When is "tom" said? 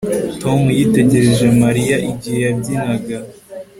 0.41-0.61